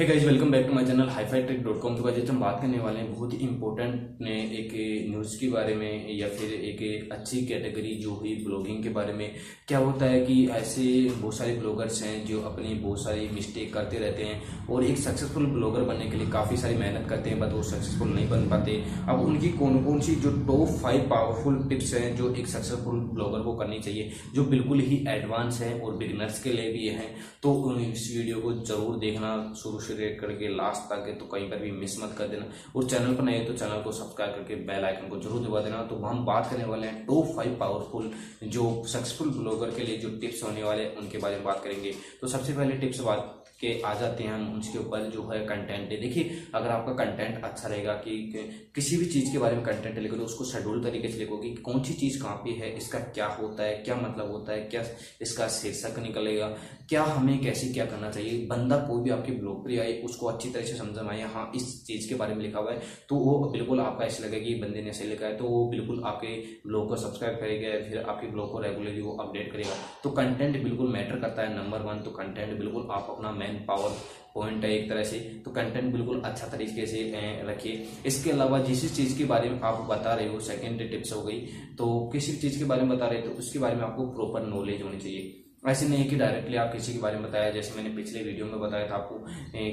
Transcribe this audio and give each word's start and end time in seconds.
Hey 0.00 0.04
guys 0.06 0.22
welcome 0.24 0.50
back 0.50 0.66
to 0.66 0.72
my 0.72 0.84
channel 0.86 1.08
hifi 1.08 1.42
tech 1.42 1.62
dot 1.62 1.80
com 1.80 1.96
तो 1.96 2.02
guys 2.02 2.30
हम 2.30 2.38
बात 2.40 2.60
करने 2.60 2.78
वाले 2.80 2.98
हैं 2.98 3.12
बहुत 3.14 3.32
ही 3.32 3.38
इंपॉर्टेंट 3.38 4.20
ने 4.20 4.36
एक 4.58 4.70
न्यूज़ 5.08 5.36
के 5.40 5.48
बारे 5.50 5.74
में 5.76 6.16
या 6.18 6.28
फिर 6.28 6.52
एक 6.52 7.12
अच्छी 7.12 7.40
कैटेगरी 7.46 7.94
जो 8.02 8.10
हुई 8.20 8.34
ब्लॉगिंग 8.44 8.82
के 8.82 8.88
बारे 8.90 9.12
में। 9.12 9.34
क्या 9.68 9.78
होता 9.78 10.06
है 10.06 10.20
कि 10.26 10.36
ऐसे 10.50 10.84
बहुत 11.10 11.36
सारे 11.36 11.56
ब्लॉगर्स 11.56 12.02
हैं 12.02 12.24
जो 12.26 12.40
अपनी 12.42 12.72
बहुत 12.76 13.02
सारी 13.02 13.28
मिस्टेक 13.32 13.72
करते 13.74 13.98
रहते 13.98 14.22
हैं 14.22 14.66
और 14.68 14.84
एक 14.84 14.98
सक्सेसफुल 14.98 15.46
ब्लॉगर 15.48 15.82
बनने 15.90 16.06
के 16.10 16.16
लिए 16.16 16.30
काफ़ी 16.30 16.56
सारी 16.56 16.76
मेहनत 16.76 17.08
करते 17.08 17.30
हैं 17.30 17.40
बट 17.40 17.52
वो 17.52 17.62
सक्सेसफुल 17.64 18.14
नहीं 18.14 18.28
बन 18.30 18.48
पाते। 18.50 18.80
अब 19.08 19.20
उनकी 19.26 19.48
कौन 19.58 19.78
कौन 19.84 20.00
सी 20.00 20.14
जो 20.24 20.32
टॉप 20.46 20.74
फाइव 20.78 21.06
पावरफुल 21.10 21.62
टिप्स 21.68 21.94
हैं 21.94 22.16
जो 22.16 22.34
एक 22.34 22.46
सक्सेसफुल 22.46 23.00
ब्लॉगर 23.12 23.42
को 23.42 23.56
करनी 23.56 23.78
चाहिए, 23.80 24.10
जो 24.34 24.44
बिल्कुल 24.46 24.80
ही 24.80 25.04
एडवांस 25.08 25.60
है 25.60 25.78
और 25.80 25.96
बिगनर्स 25.96 26.42
के 26.42 26.52
लिए 26.52 26.72
भी 26.72 26.88
है 26.88 27.06
तो 27.42 27.78
इस 27.82 28.10
वीडियो 28.16 28.40
को 28.40 28.52
ज़रूर 28.64 28.98
देखना 29.00 29.36
शुरू 29.62 29.88
से 29.90 29.96
रेट 29.96 30.18
करके 30.20 30.48
लास्ट 30.54 30.88
तक 30.92 31.06
है 31.08 31.14
तो 31.18 31.26
कहीं 31.26 31.50
पर 31.50 31.58
भी 31.58 31.70
मिस 31.72 31.98
मत 32.02 32.14
कर 32.18 32.28
देना। 32.28 32.46
और 32.76 32.88
चैनल 32.90 33.14
पर 33.14 33.24
नए 33.24 33.40
तो 33.44 33.54
चैनल 33.54 33.82
को 33.82 33.92
सब्सक्राइब 33.94 34.34
करके 34.34 34.54
बेल 34.66 34.84
आइकन 34.84 35.08
को 35.08 35.20
ज़रूर 35.20 35.46
दबा 35.46 35.60
देना। 35.60 35.82
तो 35.84 35.96
हम 36.04 36.24
बात 36.26 36.50
करने 36.50 36.64
वाले 36.66 36.86
हैं 36.86 37.04
टॉप 37.06 37.34
फाइव 37.36 37.56
पावरफुल 37.60 38.10
जो 38.46 38.70
सक्सेसफुल 38.86 39.30
ब्लॉगर 39.32 39.74
के 39.76 39.82
लिए 39.82 39.98
जो 39.98 40.08
टिप्स 40.20 40.42
होने 40.44 40.62
वाले 40.62 40.82
हैं 40.82 40.96
उनके 40.96 41.18
बारे 41.18 41.36
में 41.36 41.44
बात 41.44 41.62
करेंगे। 41.64 41.94
तो 42.20 42.28
सबसे 42.28 42.52
पहले 42.52 42.76
टिप्स 42.78 43.00
बात 43.02 43.36
के 43.60 43.70
आ 43.82 43.92
जाते 43.94 44.24
हैं 44.24 44.32
हम, 44.32 44.58
उसके 44.58 44.78
ऊपर 44.78 45.02
जो 45.10 45.22
है 45.28 45.38
कंटेंट 45.46 45.90
है। 45.90 45.96
देखिए, 46.00 46.38
अगर 46.54 46.68
आपका 46.68 46.92
कंटेंट 46.94 47.44
अच्छा 47.44 47.68
रहेगा 47.68 47.92
कि 47.96 48.12
किसी 48.74 48.96
भी 48.96 49.06
चीज़ 49.06 49.30
के 49.32 49.38
बारे 49.38 49.56
में 49.56 49.64
कंटेंट 49.64 49.98
लिखो 49.98 50.16
तो 50.16 50.24
उसको 50.24 50.44
शेड्यूल 50.46 50.82
तरीके 50.84 51.08
से 51.08 51.18
लिखो 51.18 51.36
कि 51.36 51.50
कौन 51.56 51.82
सी 51.84 51.94
चीज़ 51.94 52.20
कहाँ 52.22 52.36
पे 52.36 52.50
है, 52.52 52.70
इसका 52.76 52.98
क्या 53.10 53.26
होता 53.32 53.62
है, 53.62 53.74
क्या 53.78 53.96
मतलब 53.96 54.30
होता 54.30 54.52
है, 54.52 54.60
क्या 54.64 54.84
इसका 55.22 55.48
शीर्षक 55.50 55.98
निकलेगा, 55.98 56.46
क्या 56.88 57.02
हमें 57.04 57.38
कैसे 57.40 57.68
क्या 57.72 57.86
करना 57.86 58.10
चाहिए, 58.10 58.46
बंदा 58.46 58.76
कोई 58.86 59.02
भी 59.02 59.10
आपके 59.10 59.32
ब्लॉग 59.34 59.62
पर 59.70 59.80
आए 59.80 60.00
उसको 60.02 60.26
अच्छी 60.26 60.50
तरह 60.50 60.64
से 60.64 60.74
समझ, 60.74 60.98
में 60.98 61.10
आए 61.10 61.32
हाँ 61.34 61.50
इस 61.56 61.66
चीज़ 61.86 62.08
के 62.08 62.14
बारे 62.14 62.34
में 62.34 62.42
लिखा 62.42 62.58
हुआ 62.58 62.72
है 62.72 62.82
तो 63.08 63.16
वो 63.16 63.38
बिल्कुल 63.50 63.80
आपका 63.80 64.04
ऐसे 64.04 64.22
लगेगा 64.24 64.44
कि 64.44 64.54
बंदे 64.60 64.82
ने 64.82 64.92
सही 64.92 65.08
लिखा 65.08 65.26
है 65.26 65.36
तो 65.36 65.44
वो 65.46 65.64
बिल्कुल 65.70 66.02
आपके 66.06 66.36
ब्लॉग 66.66 66.88
को 66.88 66.96
सब्सक्राइब 66.98 67.38
करेगा, 67.40 67.68
फिर 67.88 67.98
आपके 68.00 68.26
ब्लॉग 68.26 68.52
को 68.52 68.60
रेगुलरली 68.60 69.00
वो 69.00 69.16
अपडेट 69.16 69.52
करेगा। 69.52 69.74
तो 70.04 70.10
कंटेंट 70.12 70.62
बिल्कुल 70.62 70.92
मैटर 70.92 71.20
करता 71.20 71.42
है 71.42 71.56
नंबर 71.56 71.82
वन 71.82 72.02
तो 72.02 72.10
कंटेंट 72.12 72.58
बिल्कुल 72.58 72.88
आप 72.90 73.06
अपना 73.10 73.30
मैन 73.32 73.64
पावर 73.68 73.96
पॉइंट 74.34 74.64
है 74.64 74.70
एक 74.72 74.88
तरह 74.88 75.04
से 75.04 75.18
तो 75.44 75.50
कंटेंट 75.50 75.92
बिल्कुल 75.92 76.20
अच्छा 76.20 76.46
तरीके 76.48 76.86
से 76.86 77.02
रखिए। 77.48 77.86
इसके 78.06 78.30
अलावा 78.30 78.58
जिस 78.62 78.94
चीज़ 78.96 79.16
के 79.18 79.24
बारे 79.24 79.48
में 79.50 79.60
आप 79.60 79.86
बता 79.90 80.14
रहे 80.14 80.28
हो 80.28 80.40
सेकेंड 80.40 80.88
टिप्स 80.90 81.12
हो 81.12 81.22
गई 81.22 81.38
तो 81.78 81.88
किसी 82.12 82.36
चीज़ 82.36 82.58
के 82.58 82.64
बारे 82.64 82.82
में 82.82 82.96
बता 82.96 83.06
रहे 83.06 83.20
हो 83.20 83.28
तो 83.28 83.38
उसके 83.38 83.58
बारे 83.58 83.76
में 83.76 83.82
आपको 83.82 84.06
प्रॉपर 84.10 84.46
नॉलेज 84.46 84.82
होनी 84.82 84.98
चाहिए। 84.98 85.36
ऐसे 85.62 85.88
नहीं 85.88 86.08
कि 86.08 86.16
डायरेक्टली 86.16 86.56
आप 86.56 86.72
किसी 86.72 86.92
के 86.92 86.98
बारे 86.98 87.16
में 87.16 87.24
बताया, 87.24 87.50
जैसे 87.50 87.74
मैंने 87.76 87.90
पिछले 87.96 88.22
वीडियो 88.24 88.44
में 88.46 88.60
बताया 88.60 88.88
था 88.90 88.94
आपको 88.94 89.16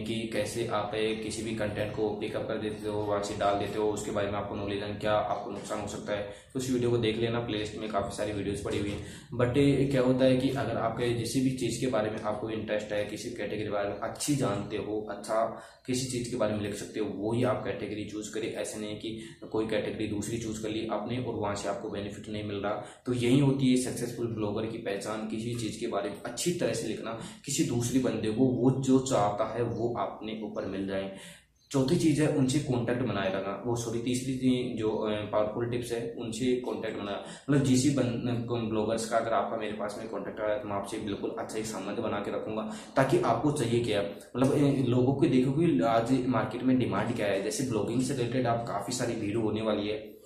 कि 0.05 0.15
कैसे 0.33 0.65
आप 0.69 0.91
किसी 1.23 1.43
भी 1.43 1.53
कंटेंट 1.55 1.95
को 1.95 2.09
पिकअप 2.19 2.47
कर 2.47 2.57
देते 2.61 2.87
हो, 2.87 2.99
वहाँ 2.99 3.21
से 3.23 3.37
डाल 3.37 3.59
देते 3.59 3.79
हो, 3.79 3.87
उसके 3.91 4.11
बारे 4.11 4.31
में 4.31 4.37
आपको 4.37 4.55
नॉलेज 4.55 4.83
है 4.83 4.93
क्या 4.95 5.13
आपको 5.13 5.51
नुकसान 5.51 5.79
हो 5.81 5.87
सकता 5.87 6.13
है 6.13 6.35
तो 6.53 6.59
उस 6.59 6.69
वीडियो 6.71 6.89
को 6.91 6.97
देख 6.97 7.17
लेना 7.17 7.39
प्ले 7.39 7.57
लिस्ट 7.57 7.77
में 7.77 7.89
काफ़ी 7.89 8.15
सारी 8.17 8.31
वीडियोस 8.33 8.61
पड़ी 8.61 8.79
हुई 8.79 8.89
हैं। 8.89 8.99
बट 9.33 9.53
क्या 9.91 10.01
होता 10.01 10.25
है 10.25 10.37
कि 10.37 10.49
अगर 10.51 10.77
आपके 10.79 11.13
किसी 11.13 11.41
भी 11.41 11.51
चीज़ 11.57 11.79
के 11.81 11.87
बारे 11.87 12.09
में 12.09 12.19
आपको 12.21 12.49
इंटरेस्ट 12.49 12.91
है, 12.91 13.03
किसी 13.05 13.29
कैटेगरी 13.31 13.63
के 13.63 13.71
बारे 13.71 13.89
में 13.89 13.99
अच्छी 13.99 14.35
जानते 14.35 14.77
हो 14.77 14.99
अच्छा 15.11 15.43
किसी 15.87 16.05
चीज़ 16.11 16.29
के 16.31 16.37
बारे 16.37 16.53
में 16.53 16.61
लिख 16.61 16.73
सकते 16.75 16.99
हो 16.99 17.05
वही 17.17 17.43
आप 17.45 17.63
कैटेगरी 17.65 18.03
चूज़ 18.05 18.33
करें। 18.33 18.51
ऐसे 18.53 18.79
नहीं 18.79 18.95
कि 18.99 19.49
कोई 19.51 19.67
कैटेगरी 19.67 20.07
दूसरी 20.07 20.37
चूज़ 20.37 20.61
कर 20.63 20.69
ली 20.69 20.87
आपने 20.91 21.17
और 21.19 21.35
वहाँ 21.35 21.55
से 21.55 21.69
आपको 21.69 21.89
बेनिफिट 21.89 22.29
नहीं 22.29 22.43
मिल 22.43 22.57
रहा। 22.57 22.73
तो 23.05 23.13
यही 23.15 23.39
होती 23.39 23.69
है 23.69 23.77
सक्सेसफुल 23.83 24.33
ब्लॉगर 24.35 24.65
की 24.67 24.77
पहचान, 24.79 25.27
किसी 25.29 25.55
चीज़ 25.55 25.76
के 25.77 25.87
बारे 25.87 26.09
में 26.09 26.21
अच्छी 26.23 26.51
तरह 26.51 26.73
से 26.73 26.87
लिखना, 26.87 27.19
किसी 27.45 27.63
दूसरी 27.65 27.99
बंदे 27.99 28.31
को 28.31 28.45
वो 28.53 28.71
जो 28.81 28.99
चाहता 29.01 29.53
है, 29.55 29.63
वो 29.63 29.93
अपने 29.99 30.39
ऊपर 30.43 30.65
मिल 30.67 30.87
जाए। 30.87 31.11
चौथी 31.71 31.95
चीज़ 31.95 32.21
है, 32.21 32.27
उनसे 32.37 32.59
कांटेक्ट 32.59 33.01
बनाए 33.01 33.31
रखना। 33.33 33.53
वो 33.65 33.75
सॉरी 33.75 33.99
तीसरी 34.01 34.33
जो 34.77 34.89
पावरफुल 35.31 35.69
टिप्स 35.69 35.91
है, 35.91 35.99
उनसे 36.19 36.53
कांटेक्ट 36.65 36.97
बनाना। 36.97 37.17
मतलब 37.49 37.63
जिस 37.63 37.97
ब्लॉगर्स 37.97 39.09
का 39.09 39.17
अगर 39.17 39.33
आपका 39.33 39.57
मेरे 39.57 39.73
पास 39.73 39.95
में 39.99 40.07
कांटेक्ट 40.09 40.39
आया 40.41 40.57
तो 40.57 40.67
मैं 40.69 40.75
आपसे 40.75 40.97
बिल्कुल 40.99 41.35
अच्छा 41.39 41.57
ही 41.57 41.63
संबंध 41.65 41.99
बना 41.99 42.19
के 42.19 42.31
रखूँगा, 42.31 42.69
ताकि 42.95 43.19
आपको 43.21 43.51
चाहिए 43.53 43.83
क्या। 43.83 44.01
मतलब 44.01 44.87
लोगों 44.89 45.13
को 45.13 45.25
देखो 45.27 45.51
कि 45.51 45.79
आज 45.87 46.11
मार्केट 46.27 46.63
में 46.63 46.77
डिमांड 46.79 47.15
क्या 47.15 47.27
है। 47.27 47.43
जैसे 47.43 47.69
ब्लॉगिंग 47.69 48.01
से 48.01 48.13
रिलेटेड 48.15 48.47
आप 48.47 48.65
काफ़ी 48.67 48.93
सारी 48.93 49.15
भीड़ 49.15 49.37
होने 49.37 49.61
वाली 49.61 49.87
है। 49.87 50.16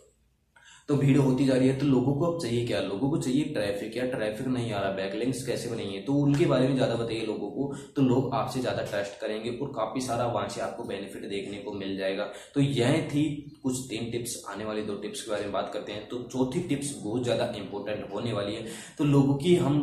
तो 0.90 0.96
भीड़ 0.98 1.18
होती 1.18 1.46
जा 1.46 1.54
रही 1.54 1.68
है 1.68 1.78
तो 1.80 1.86
लोगों 1.86 2.14
को 2.16 2.26
अब 2.26 2.40
चाहिए 2.42 2.66
क्या? 2.68 2.80
लोगों 2.82 3.10
को 3.10 3.18
चाहिए 3.18 3.44
ट्रैफ़िक 3.54 3.98
या 3.98 4.06
ट्रैफ़िक 4.08 4.48
नहीं 4.48 4.72
आ 4.72 4.80
रहा 4.80 4.92
बैकलिंग्स 4.94 5.46
कैसे 5.48 5.70
बनेंगे? 5.70 6.00
तो 6.02 6.14
उनके 6.16 6.46
बारे 6.46 6.68
में 6.68 6.76
ज़्यादा 6.76 6.96
बताइए 6.96 7.26
लोगों 7.26 7.50
को 7.50 7.74
तो 7.96 8.02
लोग 8.02 8.34
आपसे 8.36 8.60
ज़्यादा 8.62 8.84
ट्रस्ट 8.84 9.20
करेंगे 9.22 9.58
और 9.58 9.72
काफ़ी 9.76 10.02
सारा 10.02 10.26
वहाँ 10.28 10.48
से 10.50 10.62
आपको 10.62 10.84
बेनिफिट 10.84 11.26
देखने 11.30 11.58
को 11.58 11.72
मिल 11.74 11.96
जाएगा। 11.98 12.24
तो 12.56 12.62
यह 12.62 13.02
थी 13.08 13.24
कुछ 13.64 13.78
तीन 13.90 14.10
टिप्स 14.12 14.36
आने 14.50 14.66
वाली 14.66 14.82
दो 14.82 14.96
टिप्स 14.98 15.22
के 15.22 15.32
बारे 15.32 15.44
में 15.44 15.52
बात 15.54 15.70
करते 15.74 15.92
हैं। 15.92 16.08
तो 16.10 16.22
चौथी 16.32 16.60
टिप्स 16.70 16.94
बहुत 17.04 17.24
ज़्यादा 17.24 17.52
इंपॉर्टेंट 17.58 18.06
होने 18.14 18.34
वाली 18.34 18.56
है। 18.56 18.66
तो 18.98 19.04
लोगों 19.06 19.36
की 19.38 19.56
हम 19.58 19.80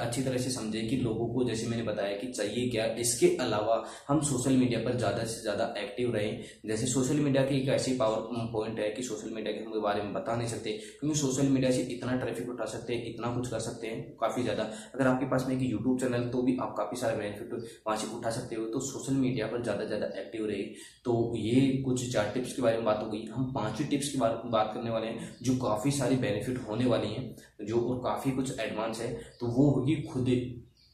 अच्छी 0.00 0.22
तरह 0.22 0.38
से 0.38 0.50
समझे 0.50 0.82
कि 0.82 0.96
लोगों 0.98 1.28
को 1.34 1.44
जैसे 1.44 1.66
मैंने 1.66 1.82
बताया 1.82 2.16
कि 2.16 2.26
चाहिए 2.28 2.68
क्या, 2.70 2.84
इसके 2.96 3.26
अलावा 3.40 3.82
हम 4.08 4.20
सोशल 4.22 4.56
मीडिया 4.56 4.80
पर 4.80 4.96
ज़्यादा 4.98 5.24
से 5.24 5.40
ज़्यादा 5.42 5.74
एक्टिव 5.78 6.14
रहे। 6.14 6.32
जैसे 6.66 6.86
सोशल 6.88 7.20
मीडिया 7.20 7.44
की 7.44 7.60
एक 7.60 7.68
ऐसी 7.70 7.96
पावर 7.96 8.48
पॉइंट 8.52 8.78
है 8.80 8.90
कि 8.90 9.02
सोशल 9.02 9.34
मीडिया 9.34 9.52
के 9.54 9.80
बारे 9.80 10.02
में 10.02 10.12
बता 10.14 10.36
नहीं 10.40 10.48
सकते, 10.48 10.72
क्योंकि 11.00 11.18
सोशल 11.18 11.48
मीडिया 11.48 11.70
से 11.70 11.82
इतना 11.92 12.16
ट्रैफ़िक 12.16 12.48
उठा 12.50 12.64
सकते 12.66 12.94
हैं, 12.94 13.06
इतना 13.06 13.34
कुछ 13.34 13.48
कर 13.50 13.58
सकते 13.60 13.86
हैं, 13.86 14.02
काफ़ी 14.20 14.42
ज़्यादा। 14.42 14.62
अगर 14.94 15.06
आपके 15.06 15.26
पास 15.26 15.46
में 15.48 15.54
एक 15.56 15.62
यूट्यूब 15.62 15.98
चैनल 16.00 16.28
तो 16.30 16.42
भी 16.42 16.56
आप 16.58 16.74
काफ़ी 16.78 17.00
सारे 17.00 17.16
बेनिफिट 17.16 17.52
वहाँ 17.86 17.96
से 17.98 18.06
उठा 18.16 18.30
सकते 18.32 18.56
हो। 18.56 18.64
तो 18.66 18.80
सोशल 18.82 19.14
मीडिया 19.16 19.46
पर 19.46 19.62
ज़्यादा 19.62 19.84
ज़्यादा 19.86 20.06
एक्टिव 20.20 20.46
रहे 20.46 20.62
तो 21.04 21.34
ये 21.36 21.60
कुछ 21.84 22.12
चार 22.12 22.30
टिप्स 22.34 22.52
के 22.52 22.62
बारे 22.62 22.76
में 22.76 22.84
बात 22.84 23.02
हो 23.02 23.10
गई। 23.10 23.24
हम 23.26 23.52
पांचवी 23.52 23.84
टिप्स 23.86 24.08
की 24.08 24.18
बात 24.18 24.42
बात 24.46 24.70
करने 24.74 24.90
वाले 24.90 25.06
हैं, 25.06 25.36
जो 25.42 25.56
काफ़ी 25.58 25.90
सारी 25.92 26.16
बेनिफिट 26.18 26.58
होने 26.68 26.86
वाली 26.86 27.08
हैं, 27.08 27.36
जो 27.62 27.80
और 27.82 28.02
काफ़ी 28.04 28.30
कुछ 28.32 28.58
एडवांस 28.60 29.00
है। 29.00 29.12
तो 29.40 29.46
वो 29.48 29.70
होगी 29.70 29.94
खुद 30.04 30.28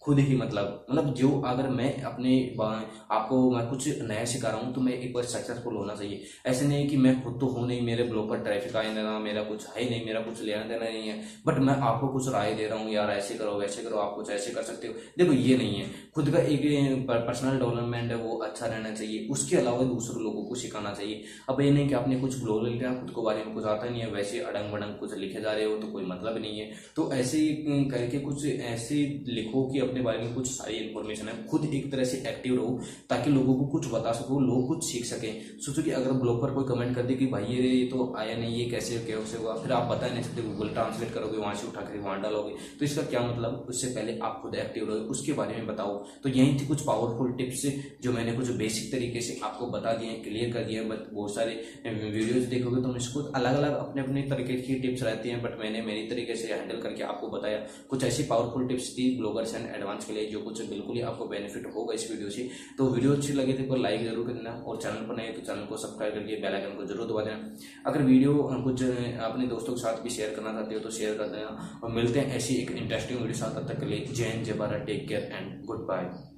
खुद 0.06 0.18
ही 0.18 0.36
मतलब 0.36 0.86
मतलब 0.90 1.12
जो 1.14 1.28
अगर 1.46 1.68
मैं 1.68 1.90
अपने 2.02 2.34
आपको 2.60 3.38
मैं 3.50 3.66
कुछ 3.68 3.88
नया 4.00 4.24
सिखा 4.24 4.48
रहा 4.48 4.60
हूँ 4.60 4.72
तो 4.74 4.80
मैं 4.80 4.92
एक 4.92 5.12
बार 5.14 5.24
सक्सेसफुल 5.26 5.76
होना 5.76 5.94
चाहिए। 5.94 6.22
ऐसे 6.46 6.66
नहीं 6.66 6.88
कि 6.88 6.96
मैं 6.96 7.14
खुद 7.22 7.38
तो 7.40 7.46
हूँ 7.46 7.66
नहीं, 7.66 7.80
मेरे 7.82 8.02
ब्लॉग 8.02 8.28
पर 8.30 8.42
ट्रैफ़िक 8.44 8.76
आए 8.76 8.94
देना 8.94 9.18
मेरा 9.18 9.42
कुछ 9.42 9.66
है 9.68 9.88
नहीं, 9.90 10.04
मेरा 10.06 10.20
कुछ 10.20 10.42
लेना 10.42 10.62
देना 10.64 10.84
नहीं 10.84 11.08
है। 11.08 11.20
बट 11.46 11.58
मैं 11.58 11.74
आपको 11.82 12.08
कुछ 12.08 12.28
राय 12.28 12.54
दे 12.54 12.66
रहा 12.66 12.78
हूँ, 12.78 12.92
यार 12.92 13.10
ऐसे 13.10 13.34
करो, 13.34 13.52
वैसे 13.52 13.82
करो, 13.82 13.96
आप 13.96 14.14
कुछ 14.16 14.30
ऐसे 14.30 14.50
कर 14.50 14.62
सकते 14.62 14.88
हो। 14.88 14.94
देखो, 15.18 15.32
ये 15.32 15.56
नहीं 15.56 15.74
है। 15.74 15.86
खुद 16.14 16.30
का 16.30 16.38
एक 16.40 17.06
पर्सनल 17.08 17.58
डेवलपमेंट 17.58 18.10
है, 18.10 18.16
वो 18.16 18.36
अच्छा 18.38 18.66
रहना 18.66 18.90
चाहिए। 18.90 19.26
उसके 19.28 19.56
अलावा 19.56 19.84
दूसरे 19.84 20.22
लोगों 20.24 20.44
को 20.44 20.54
सिखाना 20.54 20.92
चाहिए। 20.92 21.22
अब 21.48 21.60
ये 21.60 21.70
नहीं 21.70 21.88
कि 21.88 21.94
आपने 21.94 22.20
कुछ 22.20 22.38
ब्लॉग 22.42 22.66
लिखा 22.66 22.94
खुद 22.94 23.10
को 23.10 23.22
बारे 23.22 23.44
में 23.44 23.54
कुछ 23.54 23.64
आता 23.64 23.88
नहीं 23.88 24.00
है, 24.00 24.10
वैसे 24.10 24.40
अड़ंग 24.42 24.72
बड़ंग 24.72 24.94
कुछ 24.94 25.14
लिखे 25.16 25.40
जा 25.40 25.52
रहे 25.52 25.64
हो 25.64 25.76
तो 25.76 25.92
कोई 25.92 26.04
मतलब 26.04 26.38
नहीं 26.38 26.58
है। 26.60 26.70
तो 26.96 27.10
ऐसे 27.12 27.44
करके 27.90 28.18
कुछ 28.20 28.46
ऐसे 28.46 28.94
लिखो 29.28 29.66
कि 29.66 29.78
अपने 29.96 30.04
बारे 30.04 30.18
में 30.18 30.34
कुछ 30.34 30.46
सारी 30.48 30.74
इन्फॉर्मेशन 30.76 31.28
है। 31.28 31.34
खुद 31.48 31.64
एक 31.74 31.90
तरह 31.92 32.04
से 32.04 32.16
एक्टिव 32.28 32.54
रहो, 32.56 32.80
ताकि 33.10 33.30
लोगों 33.30 33.54
को 33.54 33.66
कुछ 33.68 33.86
बता 33.92 34.12
सको, 34.12 34.40
लोग 34.40 34.66
कुछ 34.68 34.84
सीख 34.84 35.04
सके। 35.04 35.30
सोचो 35.60 35.82
कि 35.82 35.90
अगर 35.90 36.12
ब्लॉग 36.20 36.40
पर 36.42 36.50
कोई 36.54 36.64
कमेंट 36.66 36.94
कर 36.96 37.02
दे 37.02 37.14
कि 37.14 37.26
भाई 37.26 37.44
ये 37.46 37.84
तो 37.86 38.12
आया 38.18 38.36
नहीं, 38.36 38.56
ये 38.56 38.64
कैसे 38.70 38.98
कैसे 39.06 39.38
हुआ? 39.38 39.54
फिर 39.56 39.72
आप 39.72 39.88
बता 39.90 40.08
नहीं 40.08 40.22
सकते 40.22 40.42
गूगल 40.42 40.68
ट्रांसलेट 40.70 41.12
करोगे, 41.12 41.38
वहाँ 41.38 41.54
से 41.54 41.66
उठा 41.68 41.80
कर 41.82 41.98
वहाँ 41.98 42.20
डालोगे। 42.22 42.54
तो 42.78 42.84
इसका 42.84 43.02
क्या 43.04 43.20
मतलब? 43.22 43.64
उससे 43.68 43.88
पहले 43.90 44.18
आप 44.20 44.38
खुद 44.42 44.54
एक्टिव 44.56 44.88
रहो, 44.88 44.96
उसके 45.10 45.32
बारे 45.32 45.56
में 45.56 45.66
बताओ। 45.66 45.96
तो 46.22 46.28
यही 46.28 46.58
थी 46.60 46.66
कुछ 46.66 46.84
पावरफुल 46.84 47.32
टिप्स 47.38 47.64
जो 48.02 48.12
मैंने 48.12 48.32
कुछ 48.32 48.50
बेसिक 48.56 48.90
तरीके 48.92 49.20
से 49.20 49.38
आपको 49.44 49.66
बता 49.68 49.92
दिए 49.94 50.12
क्लियर 50.24 50.52
कर 50.52 50.64
दिए 50.64 50.84
बट 50.84 51.10
बहुत 51.12 51.34
सारे 51.34 51.54
वीडियोज़ 51.86 52.46
देखोगे 52.48 52.82
तो 52.82 52.94
इसको 52.96 53.20
अलग 53.40 53.56
अलग 53.56 53.78
अपने 53.78 54.02
अपने 54.02 54.22
तरीके 54.30 54.60
की 54.62 54.74
टिप्स 54.80 55.02
रहती 55.02 55.28
हैं। 55.28 55.42
बट 55.42 55.58
मैंने 55.60 55.82
मेरी 55.82 56.06
तरीके 56.08 56.34
से 56.36 56.52
हैंडल 56.52 56.80
करके 56.82 57.02
आपको 57.04 57.28
बताया। 57.28 57.58
कुछ 57.90 58.04
ऐसी 58.04 58.22
पावरफुल 58.26 58.66
टिप्स 58.68 58.92
थी 58.92 59.04
ब्लॉगर्स 59.18 59.54
एंड 59.54 59.66
एडवांस 59.86 60.04
के 60.04 60.12
लिए 60.12 60.26
जो 60.26 60.40
कुछ 60.40 60.62
बिल्कुल 60.68 60.96
ही 60.96 61.02
आपको 61.04 61.24
बेनिफिट 61.26 61.66
होगा 61.74 61.94
इस 61.94 62.10
वीडियो 62.10 62.30
से। 62.30 62.48
तो 62.78 62.88
वीडियो 62.90 63.12
अच्छी 63.12 63.32
लगे 63.32 63.52
तो 63.54 63.76
लाइक 63.78 64.04
ज़रूर 64.04 64.26
कर 64.26 64.32
देना 64.32 64.50
और 64.66 64.80
चैनल 64.82 65.06
पर 65.08 65.16
नए 65.16 65.32
तो 65.32 65.40
चैनल 65.42 65.64
को 65.66 65.76
सब्सक्राइब 65.78 66.14
करके 66.14 66.40
बेल 66.42 66.54
आइकन 66.54 66.76
को 66.76 66.84
ज़रूर 66.86 67.06
दबा 67.08 67.22
देना। 67.24 67.90
अगर 67.90 68.02
वीडियो 68.04 68.34
कुछ 68.64 68.82
अपने 68.82 69.46
दोस्तों 69.46 69.74
के 69.74 69.80
साथ 69.80 70.02
भी 70.02 70.10
शेयर 70.10 70.34
करना 70.36 70.52
चाहते 70.52 70.74
हो 70.74 70.80
तो 70.80 70.90
शेयर 70.92 71.18
कर 71.18 71.28
देना। 71.28 71.80
और 71.82 71.90
मिलते 71.92 72.20
हैं 72.20 72.36
ऐसी 72.36 72.54
एक 72.56 72.70
इंटरेस्टिंग 72.72 73.20
वीडियो 73.20 73.38
साथ। 73.38 73.54
तब 73.56 73.68
तक 73.68 73.80
के 73.80 73.86
लिए 73.86 74.06
जय 74.06 74.42
जय 74.44 74.52
Bharat 74.54 74.86
take 74.86 75.08
care 75.08 75.30
and 75.32 75.64
goodbye 75.88 76.10